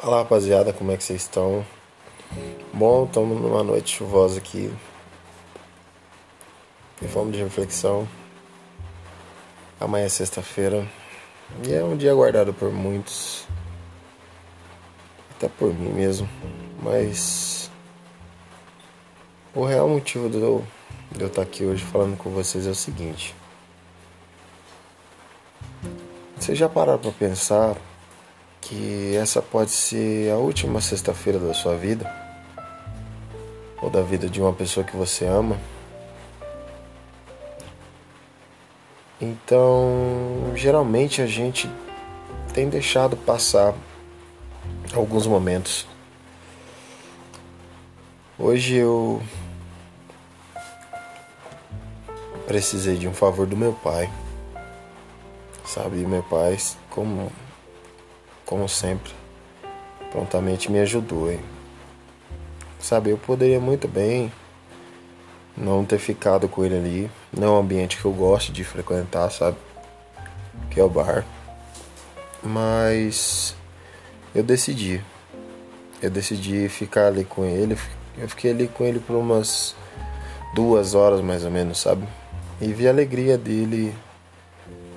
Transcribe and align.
Fala 0.00 0.20
rapaziada, 0.20 0.72
como 0.72 0.90
é 0.92 0.96
que 0.96 1.04
vocês 1.04 1.20
estão? 1.20 1.62
Bom, 2.72 3.04
estamos 3.04 3.38
numa 3.38 3.62
noite 3.62 3.98
chuvosa 3.98 4.38
aqui. 4.38 4.72
E 7.02 7.06
fome 7.06 7.32
de 7.32 7.42
reflexão. 7.42 8.08
Amanhã 9.78 10.06
é 10.06 10.08
sexta-feira. 10.08 10.88
E 11.68 11.74
é 11.74 11.84
um 11.84 11.98
dia 11.98 12.12
aguardado 12.12 12.54
por 12.54 12.72
muitos. 12.72 13.44
Até 15.36 15.48
por 15.50 15.74
mim 15.74 15.90
mesmo. 15.90 16.26
Mas. 16.82 17.70
O 19.54 19.66
real 19.66 19.86
motivo 19.86 20.30
de 20.30 20.38
eu, 20.38 20.64
de 21.12 21.20
eu 21.20 21.26
estar 21.26 21.42
aqui 21.42 21.62
hoje 21.66 21.84
falando 21.84 22.16
com 22.16 22.30
vocês 22.30 22.66
é 22.66 22.70
o 22.70 22.74
seguinte. 22.74 23.34
Vocês 26.38 26.56
já 26.56 26.70
pararam 26.70 26.98
para 26.98 27.12
pensar 27.12 27.76
que 28.60 29.16
essa 29.16 29.40
pode 29.40 29.70
ser 29.70 30.30
a 30.30 30.36
última 30.36 30.80
sexta-feira 30.80 31.38
da 31.38 31.54
sua 31.54 31.76
vida 31.76 32.10
ou 33.80 33.88
da 33.88 34.02
vida 34.02 34.28
de 34.28 34.40
uma 34.40 34.52
pessoa 34.52 34.84
que 34.84 34.96
você 34.96 35.24
ama. 35.24 35.58
Então, 39.20 40.52
geralmente 40.54 41.20
a 41.20 41.26
gente 41.26 41.70
tem 42.54 42.68
deixado 42.68 43.16
passar 43.16 43.74
alguns 44.94 45.26
momentos. 45.26 45.86
Hoje 48.38 48.76
eu 48.76 49.22
precisei 52.46 52.96
de 52.96 53.06
um 53.06 53.12
favor 53.12 53.46
do 53.46 53.56
meu 53.56 53.72
pai. 53.72 54.10
Sabe, 55.66 55.98
meu 55.98 56.22
pai, 56.22 56.56
como 56.88 57.30
como 58.50 58.68
sempre, 58.68 59.12
prontamente 60.10 60.72
me 60.72 60.80
ajudou. 60.80 61.30
Hein? 61.30 61.38
Sabe, 62.80 63.10
eu 63.10 63.16
poderia 63.16 63.60
muito 63.60 63.86
bem 63.86 64.32
não 65.56 65.84
ter 65.84 65.98
ficado 65.98 66.48
com 66.48 66.64
ele 66.64 66.76
ali. 66.76 67.10
Não 67.32 67.46
é 67.46 67.50
um 67.52 67.60
ambiente 67.60 67.96
que 67.96 68.04
eu 68.04 68.10
gosto 68.12 68.50
de 68.50 68.64
frequentar, 68.64 69.30
sabe? 69.30 69.56
Que 70.68 70.80
é 70.80 70.82
o 70.82 70.90
bar. 70.90 71.24
Mas 72.42 73.54
eu 74.34 74.42
decidi. 74.42 75.00
Eu 76.02 76.10
decidi 76.10 76.68
ficar 76.68 77.06
ali 77.06 77.24
com 77.24 77.44
ele. 77.44 77.78
Eu 78.18 78.28
fiquei 78.28 78.50
ali 78.50 78.66
com 78.66 78.82
ele 78.84 78.98
por 78.98 79.14
umas 79.14 79.76
duas 80.56 80.96
horas 80.96 81.20
mais 81.20 81.44
ou 81.44 81.52
menos, 81.52 81.78
sabe? 81.78 82.04
E 82.60 82.72
vi 82.72 82.88
a 82.88 82.90
alegria 82.90 83.38
dele 83.38 83.94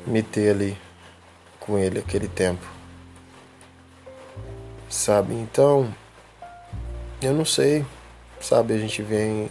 me 0.07 0.23
ter 0.23 0.49
ali 0.49 0.75
com 1.59 1.77
ele 1.77 1.99
aquele 1.99 2.27
tempo 2.27 2.73
sabe? 4.93 5.33
Então, 5.33 5.93
eu 7.21 7.33
não 7.33 7.43
sei, 7.43 7.85
sabe? 8.39 8.73
A 8.73 8.77
gente 8.77 9.01
vem 9.01 9.49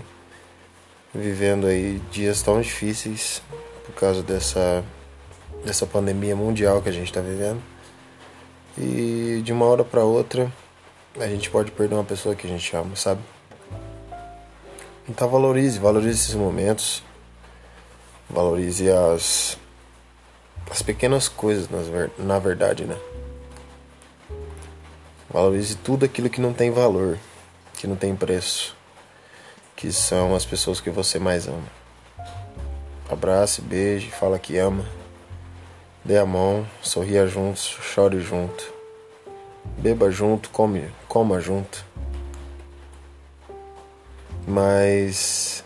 vivendo 1.14 1.66
aí 1.66 2.00
dias 2.10 2.42
tão 2.42 2.60
difíceis 2.60 3.42
por 3.84 3.94
causa 3.94 4.22
dessa 4.22 4.84
dessa 5.64 5.86
pandemia 5.86 6.34
mundial 6.34 6.80
que 6.82 6.88
a 6.88 6.92
gente 6.92 7.06
está 7.06 7.20
vivendo. 7.20 7.60
E 8.76 9.42
de 9.44 9.52
uma 9.52 9.66
hora 9.66 9.84
para 9.84 10.02
outra, 10.02 10.50
a 11.18 11.26
gente 11.26 11.50
pode 11.50 11.70
perder 11.70 11.94
uma 11.94 12.04
pessoa 12.04 12.34
que 12.34 12.46
a 12.46 12.50
gente 12.50 12.74
ama, 12.74 12.96
sabe? 12.96 13.20
Então 15.08 15.28
valorize, 15.28 15.78
valorize 15.78 16.20
esses 16.20 16.34
momentos. 16.34 17.02
Valorize 18.30 18.90
as 18.90 19.58
as 20.70 20.80
pequenas 20.82 21.28
coisas, 21.28 21.68
na 22.18 22.38
verdade, 22.38 22.84
né? 22.84 22.96
Valorize 25.32 25.76
tudo 25.76 26.04
aquilo 26.04 26.28
que 26.28 26.42
não 26.42 26.52
tem 26.52 26.70
valor, 26.70 27.18
que 27.78 27.86
não 27.86 27.96
tem 27.96 28.14
preço, 28.14 28.76
que 29.74 29.90
são 29.90 30.34
as 30.34 30.44
pessoas 30.44 30.78
que 30.78 30.90
você 30.90 31.18
mais 31.18 31.48
ama. 31.48 31.82
Abrace, 33.08 33.62
beije, 33.62 34.10
fala 34.10 34.38
que 34.38 34.58
ama. 34.58 34.84
Dê 36.04 36.18
a 36.18 36.26
mão, 36.26 36.66
sorria 36.82 37.26
juntos, 37.26 37.62
chore 37.62 38.20
junto. 38.20 38.72
Beba 39.78 40.10
junto, 40.10 40.50
come, 40.50 40.84
coma 41.08 41.40
junto. 41.40 41.82
Mas 44.46 45.64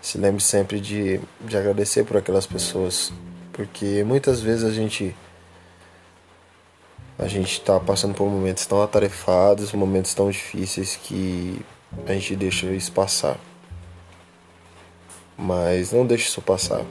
se 0.00 0.18
lembre 0.18 0.42
sempre 0.42 0.80
de, 0.80 1.20
de 1.40 1.56
agradecer 1.56 2.04
por 2.04 2.16
aquelas 2.16 2.46
pessoas, 2.46 3.12
porque 3.52 4.02
muitas 4.02 4.40
vezes 4.40 4.64
a 4.64 4.72
gente 4.72 5.14
a 7.22 7.28
gente 7.28 7.52
está 7.52 7.78
passando 7.78 8.14
por 8.14 8.28
momentos 8.28 8.66
tão 8.66 8.82
atarefados, 8.82 9.72
momentos 9.72 10.12
tão 10.12 10.28
difíceis 10.28 10.96
que 10.96 11.64
a 12.04 12.12
gente 12.14 12.34
deixa 12.34 12.66
isso 12.66 12.90
passar. 12.90 13.38
Mas 15.38 15.92
não 15.92 16.04
deixe 16.04 16.28
isso 16.28 16.42
passar. 16.42 16.84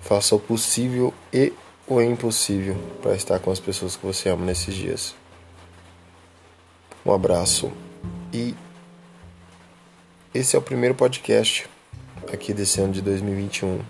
Faça 0.00 0.34
o 0.34 0.40
possível 0.40 1.12
e 1.30 1.52
o 1.86 2.00
impossível 2.00 2.76
para 3.02 3.14
estar 3.14 3.38
com 3.38 3.50
as 3.50 3.60
pessoas 3.60 3.96
que 3.96 4.06
você 4.06 4.30
ama 4.30 4.46
nesses 4.46 4.74
dias. 4.74 5.14
Um 7.04 7.12
abraço 7.12 7.70
e 8.32 8.54
esse 10.32 10.56
é 10.56 10.58
o 10.58 10.62
primeiro 10.62 10.94
podcast 10.94 11.68
aqui 12.32 12.54
desse 12.54 12.80
ano 12.80 12.94
de 12.94 13.02
2021. 13.02 13.80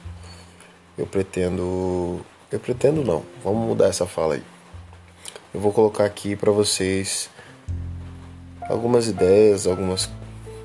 Eu 0.99 1.07
pretendo. 1.07 2.21
Eu 2.51 2.59
pretendo 2.59 3.05
não. 3.05 3.25
Vamos 3.43 3.69
mudar 3.69 3.87
essa 3.87 4.07
fala 4.07 4.35
aí 4.35 4.54
eu 5.55 5.61
vou 5.61 5.73
colocar 5.73 6.05
aqui 6.05 6.35
para 6.35 6.51
vocês 6.51 7.31
algumas 8.63 9.07
ideias, 9.07 9.69
algumas, 9.69 10.11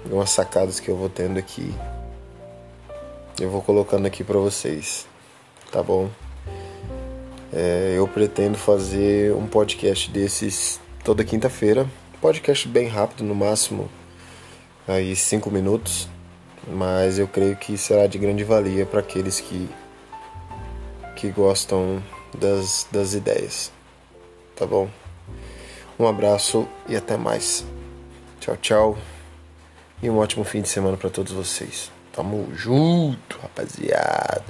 algumas 0.04 0.32
sacadas 0.32 0.80
que 0.80 0.90
eu 0.90 0.98
vou 0.98 1.08
tendo 1.08 1.38
aqui. 1.38 1.72
Eu 3.40 3.52
vou 3.52 3.62
colocando 3.62 4.08
aqui 4.08 4.24
para 4.24 4.40
vocês, 4.40 5.06
tá 5.72 5.84
bom? 5.84 6.10
É, 7.54 7.94
eu 7.96 8.08
pretendo 8.08 8.58
fazer 8.58 9.32
um 9.34 9.46
podcast 9.46 10.10
desses 10.10 10.80
toda 11.04 11.24
quinta-feira. 11.24 11.88
Podcast 12.20 12.68
bem 12.68 12.88
rápido, 12.88 13.24
no 13.24 13.36
máximo 13.36 13.88
aí 14.88 15.16
cinco 15.16 15.52
minutos, 15.52 16.10
mas 16.68 17.20
eu 17.20 17.28
creio 17.28 17.56
que 17.56 17.78
será 17.78 18.08
de 18.08 18.18
grande 18.18 18.44
valia 18.44 18.88
para 18.88 19.02
aqueles 19.02 19.40
que 19.40 19.70
que 21.16 21.30
gostam 21.30 22.02
das, 22.34 22.88
das 22.92 23.14
ideias 23.14 23.72
tá 24.60 24.66
bom? 24.66 24.90
Um 25.98 26.06
abraço 26.06 26.68
e 26.88 26.96
até 26.96 27.16
mais. 27.16 27.66
Tchau, 28.42 28.58
tchau. 28.58 28.98
E 30.04 30.10
um 30.10 30.18
ótimo 30.18 30.44
fim 30.44 30.62
de 30.62 30.68
semana 30.70 30.98
para 30.98 31.10
todos 31.10 31.32
vocês. 31.32 31.90
Tamo 32.12 32.50
junto, 32.54 33.40
rapaziada. 33.42 34.44